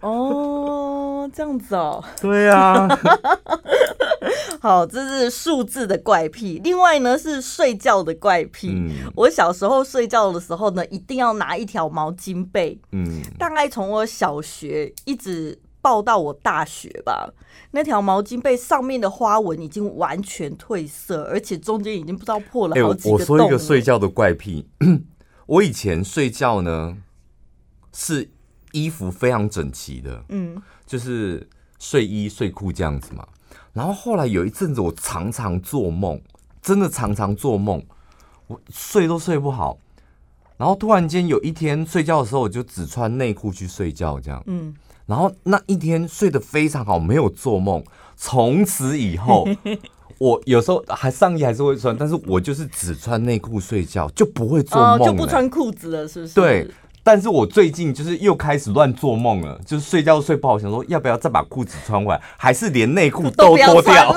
[0.00, 2.04] 哦，这样子哦。
[2.20, 2.88] 对啊。
[4.60, 6.60] 好，这是数字的怪癖。
[6.64, 8.72] 另外呢是睡觉的怪癖。
[8.74, 9.10] 嗯。
[9.14, 12.78] 我小时候睡觉的时候呢，一定要拿一条毛巾被。
[12.92, 13.22] 嗯。
[13.38, 15.58] 大概从我小学一直。
[15.80, 17.32] 抱到我大学吧，
[17.70, 23.18] 那条毛巾被上面的花纹已经完全褪色，而且中间已经不知道破了好几个洞。
[23.18, 24.68] 欸，我说一个睡觉的怪癖，
[25.46, 26.98] 我以前睡觉呢
[27.92, 28.28] 是
[28.72, 33.26] 衣服非常整齐的，嗯，就是睡衣睡裤这样子嘛。
[33.72, 36.20] 然后后来有一阵子，我常常做梦，
[36.60, 37.82] 真的常常做梦，
[38.48, 39.78] 我睡都睡不好。
[40.56, 44.74] 然后突然间有一天睡觉的时候，我就只穿内裤去睡觉，这样，嗯。
[45.08, 47.82] 然后那一天睡得非常好，没有做梦。
[48.14, 49.48] 从此以后，
[50.18, 56.34] 我有时候还上衣还是会穿，但是我就是只穿内裤睡觉，就不会做梦，就不穿裤子了，是不是？
[56.34, 56.68] 对。
[57.04, 64.14] 但是我最近就是又开始乱做梦了，就是睡觉睡不好，想说要不要再把裤子穿回来，还是连内裤都脱掉？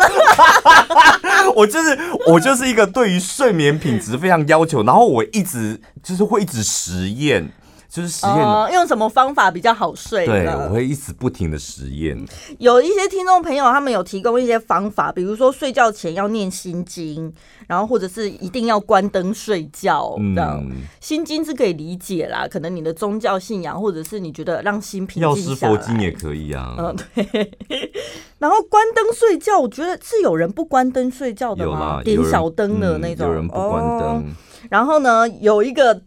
[1.55, 7.49] 我就是我就是一个对于睡眠品质非常要求，然后我一直就是会一直实验。
[7.91, 10.25] 就是实验、呃、用什么方法比较好睡？
[10.25, 12.17] 对，我会一直不停的实验。
[12.57, 17.33] 有一些听众朋友，他们有提供一些方法，比如说睡觉前要念心经，
[17.67, 20.15] 然后或者是一定要关灯睡觉。
[20.19, 20.65] 嗯，这样
[21.01, 25.73] 心经是可以理解啦，可能你的宗教信仰，或者是你觉得让心平静下来。
[25.73, 26.73] 药师佛经也可以啊。
[26.79, 27.51] 嗯，对。
[28.39, 32.01] 然后关灯睡觉，我觉得是有人不关灯睡觉的吗？
[32.01, 33.27] 点小灯的那种。
[33.27, 34.23] 有人不关灯、哦。
[34.69, 36.03] 然后呢，有一个。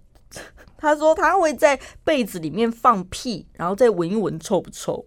[0.84, 5.06] 他说他会在被子里面放屁，然后再闻一闻臭不臭，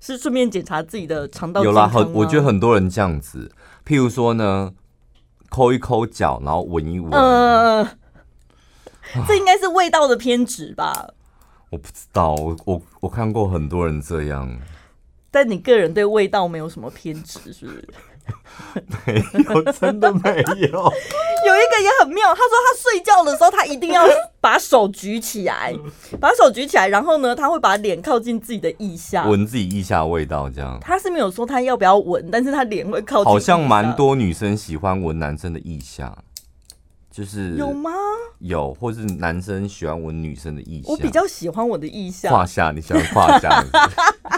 [0.00, 1.62] 是顺便检查自己的肠道？
[1.62, 3.48] 有啦，很我觉得很多人这样子，
[3.86, 4.72] 譬如说呢，
[5.48, 7.12] 抠一抠脚，然后闻一闻。
[7.12, 7.96] 嗯、呃，
[9.28, 11.14] 这应该是味道的偏执吧？
[11.70, 14.58] 我不知道，我我我看过很多人这样。
[15.30, 17.88] 但你个人对味道没有什么偏执，是不是？
[19.06, 19.14] 没
[19.44, 20.92] 有，真的没有。
[21.46, 24.04] 有一个也很妙，他说他睡觉的时候，他一定要
[24.40, 25.74] 把手举起来，
[26.20, 30.78] 把手举起来，然后呢，他会把脸靠近自己的腋下，闻自己腋下味道，这样。
[30.80, 33.24] 他是没有说他要不要闻，但是他脸会靠近。
[33.24, 36.16] 好像蛮多女生喜欢闻男生的腋下，
[37.10, 37.90] 就是有吗？
[38.40, 40.88] 有，或是男生喜欢闻女生的腋下。
[40.88, 43.72] 我比较喜欢我的腋下，胯下，你喜欢胯下是是？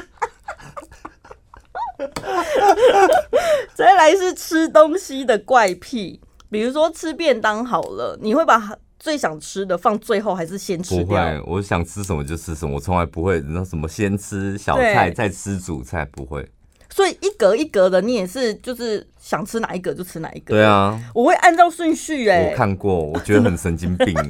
[3.74, 11.06] 再来是吃东西的怪癖，比如说吃便当好了，你会把最想吃的放最后，还是先吃掉？
[11.06, 16.46] 不会，我想吃什么就吃什么，我从来不会那什么先吃小菜再吃主菜，不会。
[16.92, 20.54] 所以一格一格的，你也是就是想吃哪一格就吃哪一格。
[20.54, 22.50] 对啊，我会按照顺序哎、欸。
[22.50, 24.12] 我看过，我觉得很神经病。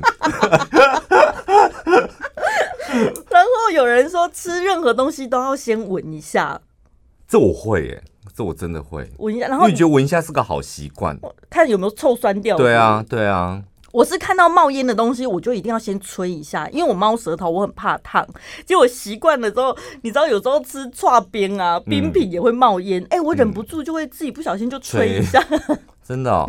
[3.30, 6.60] 然后有人说吃任何东西都要先闻一下。
[7.30, 8.02] 这我会耶，
[8.34, 11.16] 这我真的会闻一下，然后你觉得闻一下是个好习惯，
[11.48, 12.56] 看有没有臭酸掉。
[12.56, 13.62] 对啊，对啊。
[13.92, 18.26] 我是看到冒烟的东西，我就一定要先吹一下，因为我猫舌头，我很怕烫。
[18.66, 25.40] 结果习惯了之后，你知道有时候吃串冰啊，冰品也会冒烟，哎、嗯欸，我忍不住就会自己不小心就吹一下。
[26.06, 26.48] 真的哦，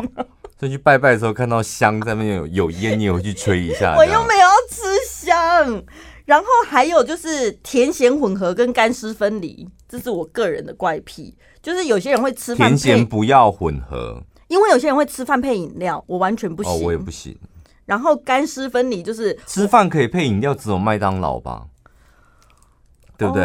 [0.58, 3.94] 所以去拜拜的时候看到香在那边有有烟，你也会去吹一下。
[3.98, 5.82] 我又没有要吃香。
[6.32, 11.36] 然后还有就是甜咸混合跟干湿分离，这是我个人的怪癖。
[11.60, 16.72] 就是有些人会吃饭甜咸不要混合，因为有些人会吃饭配饮料，我完全不行。
[16.72, 17.36] 哦，我也不行。
[17.84, 21.66] 然后干湿分离就是吃饭可以配饮料，只有麦当劳吧？
[23.18, 23.44] 对不对？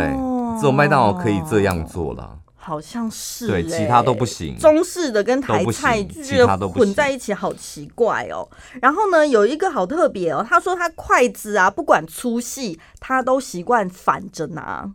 [0.57, 2.39] 只有麦当劳可以这样做了。
[2.67, 4.57] 好像是，对，其他都不行。
[4.59, 8.45] 中式的跟台菜就是混在一起，好奇怪哦。
[8.81, 14.91] 然后呢，有一个好特别哦，他说他筷子啊，不管粗细，他都习惯反着拿。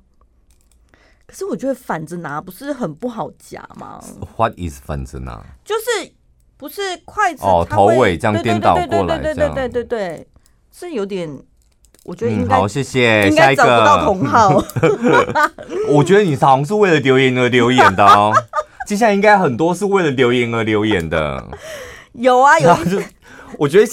[1.26, 3.98] 可是我觉得反着拿不是很不好夹吗
[4.36, 5.42] ？What is 反着拿？
[5.64, 6.12] 就是
[6.58, 10.28] 不是筷子哦，头尾这样颠倒过来，对对对对对对，
[10.70, 11.42] 是有点。
[12.04, 13.28] 我觉得应该、嗯、好，谢谢。
[13.28, 14.62] 应该找不到同号。
[15.88, 18.32] 我觉得你好像是为了留言而留言的哦。
[18.86, 21.46] 接下来应该很多是为了留言而留言的。
[22.14, 22.74] 有啊，有。
[22.84, 23.00] 就
[23.58, 23.92] 我觉得，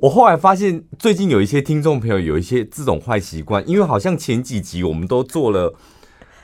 [0.00, 5.74] 我后来发现，最近有一些听众朋友有一些这种坏习惯，因为好像前几集我们都做了。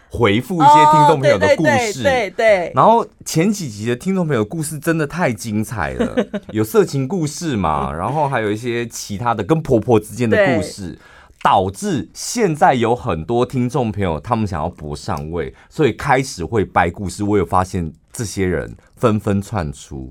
[0.09, 2.73] 回复一些听众朋友的故事，对对。
[2.75, 6.17] 然后前几集的听众朋友故事真的太精彩了，
[6.53, 10.99] 有色情故事嘛，然后还有一些其他的跟婆婆之间的故事，
[11.43, 17.23] 导致现在有很多听众朋友他们想要搏上位，所以开始会掰故事。
[17.25, 20.11] 我有发现这些人纷纷窜出。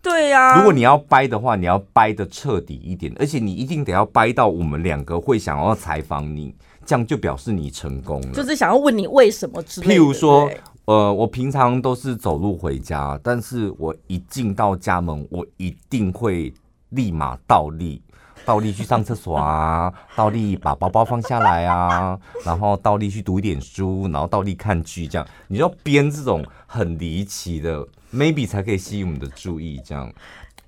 [0.00, 6.54] 对呀，如果你要掰的话，你要掰的彻底一点，而且你一定得要掰到我们两个会想要采访你。
[6.86, 9.94] 这样就表示你成功了，就是想要问你为什么之类的。
[9.94, 10.50] 譬如说，
[10.84, 16.52] 呃，我平常都是走路回家，但是我一进到家门，我一定会
[16.90, 18.02] 立马倒立，
[18.44, 30.12] 倒立去上厕所啊， 倒立把包包放下来啊， 然后倒立去读一点书，然后倒立看剧，这样你就要编这种很离奇的，maybe 才可以吸引我们的注意，这样。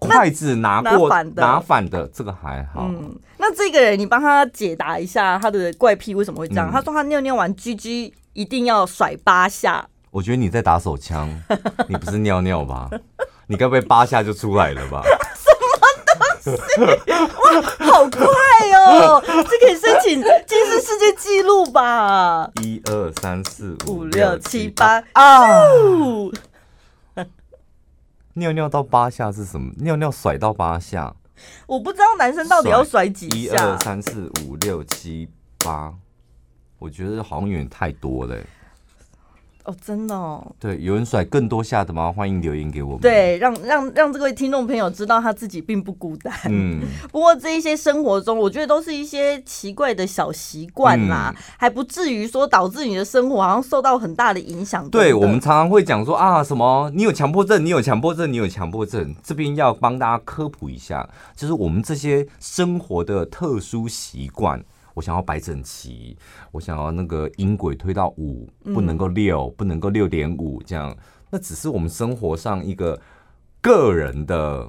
[0.06, 2.86] 筷子拿过拿反，的这个还好。
[2.88, 6.68] 嗯，那这个人你帮他解答一下他的怪癖为什么会这样？
[6.70, 9.86] 嗯、他说他尿尿完 GG 一定要甩八下。
[10.10, 11.28] 我觉得你在打手枪，
[11.88, 12.88] 你不是尿尿吧？
[13.48, 15.02] 你该不会八下就出来了吧？
[15.36, 15.68] 什么
[16.42, 17.12] 东西？
[17.14, 17.60] 哇，
[17.92, 18.20] 好快
[18.74, 19.22] 哦！
[19.26, 22.50] 这可以申请吉尼斯世界纪录吧？
[22.62, 25.42] 一二三四五六七八啊！
[28.38, 29.72] 尿尿到八下是什么？
[29.78, 31.16] 尿尿甩到八下，
[31.66, 33.36] 我不知道男生到底要甩几下。
[33.36, 35.26] 一二三四五六七
[35.64, 35.94] 八，
[36.78, 38.36] 我觉得好像有点太多了。
[39.66, 40.44] 哦，真的哦。
[40.60, 42.12] 对，有人甩更多下的吗？
[42.12, 43.00] 欢迎留言给我们。
[43.00, 46.32] 对，让让让这位听众朋友知道他自己并不孤单。
[46.48, 46.80] 嗯。
[47.10, 54.88] 不过这一些生活中，我觉得都是一些奇怪的小习惯啦，嗯、还不至于说导致你的生活好像受到很大的影响。
[54.88, 59.14] 对，我们常常会讲说啊，什么你有强迫症，你有强迫症，你有强迫症。
[59.22, 64.62] 这边要帮大家科普一下，就是我们这些生活的特殊习惯。
[64.96, 66.16] 我想要摆整齐，
[66.50, 70.96] 我想要那个音轨推到五，不能够六，嗯，不能够六点五这样。
[71.28, 72.98] 那只是我们生活上一个
[73.60, 74.66] 个人的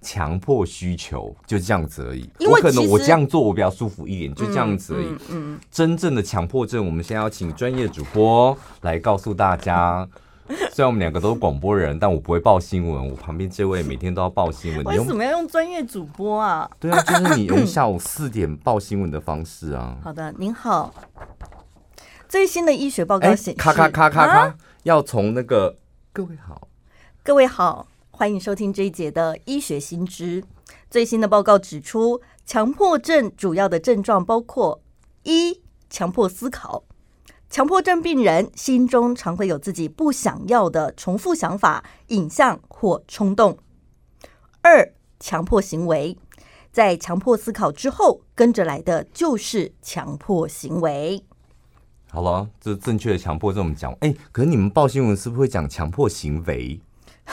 [0.00, 2.28] 强迫需求，就这样子而已。
[2.50, 5.06] 我可能我这样做我比较舒服一点，就这样子而已。
[5.06, 10.08] 嗯，嗯，嗯，真正的强迫症，我们现在要请专业主播来告诉大家。
[10.72, 13.08] 虽然我们两个都是广播人，但我不会报新闻。
[13.08, 14.84] 我旁边这位每天都要报新闻。
[14.84, 16.68] 为什么要用专业主播啊？
[16.80, 19.96] 对啊，就是你用下午四点报新闻的方式啊。
[20.02, 20.92] 好的，您好。
[22.28, 25.76] 最新的医学报告显示，咔咔咔咔咔，要从那个
[26.12, 26.68] 各位好，
[27.22, 30.42] 各位好，欢迎收听这一节的医学新知。
[30.90, 34.80] 最新的报告指出，强迫症主要的症状包括
[35.22, 36.84] 一、强迫思考。
[37.52, 43.58] 强迫症病人心中常会有自己不想要的重复想法、影像或冲动。
[44.62, 44.90] 二、
[45.20, 46.16] 强迫行为，
[46.72, 51.22] 在强迫思考之后，跟着来的就是强迫行为。
[52.10, 53.92] 好了，这是正确的强迫症，我们讲。
[54.00, 56.80] 哎，可是你们报新闻是不是会讲强迫行为？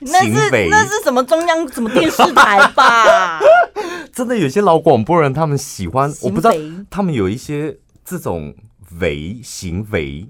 [0.00, 3.40] 那那是那是什么中央什么电视台吧？
[4.10, 6.50] 真的有些老广播人，他们喜欢，我不知道
[6.88, 7.76] 他们有一些。
[8.08, 8.54] 这种
[9.00, 10.26] 为行为，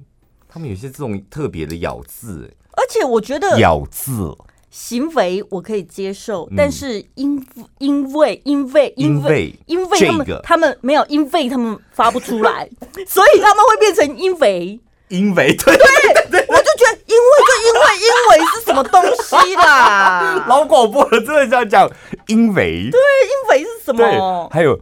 [0.48, 4.36] 他们有些这种特别的咬字，而且我觉得咬字
[4.68, 7.46] 行为我可以接受，嗯、但是因
[7.78, 12.68] 因为因为因为因为他们、这个、他们没有因为他们发不出来，
[13.06, 20.44] 所以他们会变成因为因为对对，对我就觉得因为就因为因为是什么东西啦？
[20.50, 21.88] 老广播了，真的这样讲，
[22.26, 24.48] 因为对因为是什么？
[24.50, 24.78] 还有。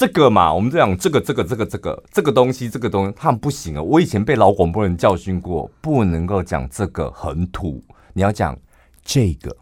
[0.00, 3.82] 这个嘛，我们这样，这个、这个、这个、这个、这个东西，这个东西，他们不行啊！
[3.82, 7.84] 我以前被老广播人教训过，不能够讲这个很土，
[8.14, 8.58] 你要讲
[9.04, 9.54] 这个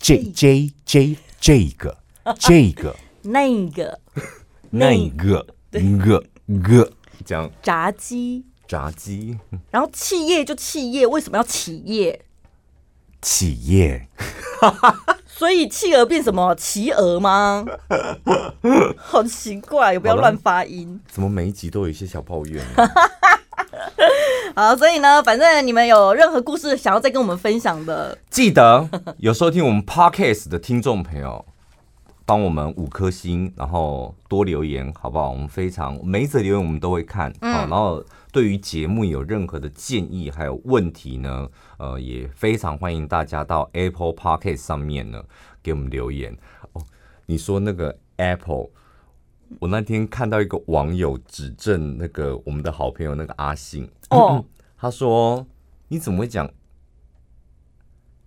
[0.00, 1.96] ，J J J 这个，
[2.36, 4.00] 这个， 那个，
[4.70, 6.92] 那个，个个，
[7.24, 7.48] 讲。
[7.62, 9.38] 炸鸡，炸鸡。
[9.70, 12.24] 然后企业就企业，为什么要企业？
[13.22, 14.08] 企业。
[15.36, 16.54] 所以企鹅变什么？
[16.54, 17.64] 企鹅吗？
[18.96, 21.00] 好奇怪，也不要乱发音。
[21.08, 22.64] 怎么每一集都有一些小抱怨？
[24.54, 31.44] 好，所以呢，反正你们有任何故事想要再跟我们分享的，记得有收听我们 Podcast 的听众朋友，
[32.24, 35.30] 帮我们五颗星，然后多留言，好不好？
[35.30, 38.04] 我们非常每一则留言我们都会看，好，然后
[38.34, 45.22] 对于节目有任何的建议还有问题呢，呃，也非常欢迎大家到 Apple Podcast 上面呢
[45.62, 46.36] 给我们留言。
[46.72, 46.82] 哦，
[47.26, 48.70] 你说那个 Apple。
[49.60, 54.44] 我那天看到一个网友指正那个我们的好朋友那个阿信哦，
[54.76, 55.46] 他说，
[55.86, 56.50] 你怎么会讲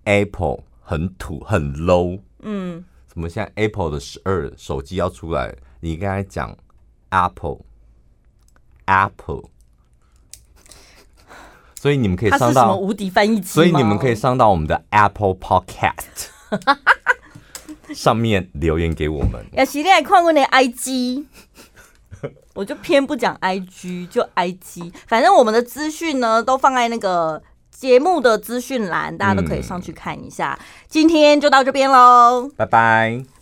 [0.06, 2.22] Apple 很土很 low？
[2.44, 6.58] 嗯，怎么现在 Apple 的十二手机要出来，你刚才讲
[7.10, 7.60] Apple
[8.86, 9.50] Apple，
[11.80, 16.30] 所以你们可以上到无敌翻译机，所以你们可以上到我们的 Apple Podcast。
[17.94, 19.46] 上面留言给我们。
[19.54, 21.24] 要是你还看过那 IG，
[22.54, 24.92] 我就偏不讲 IG，就 IG。
[25.08, 30.58] 反正我们的资讯呢，都放在那个节目的资讯栏，大家都可以上去看一下。
[30.60, 33.37] 嗯、今天就到这边喽，拜拜。